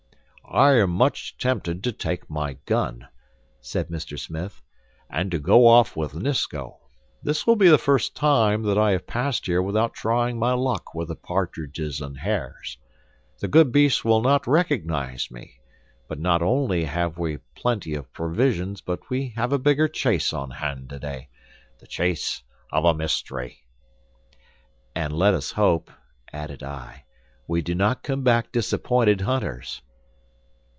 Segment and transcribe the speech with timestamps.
[0.51, 3.07] "I am much tempted to take my gun,"
[3.61, 4.19] said Mr.
[4.19, 4.61] Smith,
[5.09, 6.77] "and to go off with Nisko.
[7.23, 10.93] This will be the first time that I have passed here without trying my luck
[10.93, 12.77] with the partridges and hares.
[13.39, 15.61] The good beasts will not recognize me.
[16.09, 20.49] But not only have we plenty of provisions, but we have a bigger chase on
[20.51, 21.29] hand today.
[21.79, 22.43] The chase
[22.73, 23.63] of a mystery."
[24.93, 25.89] "And let us hope,"
[26.33, 27.05] added I,
[27.47, 29.81] "we do not come back disappointed hunters."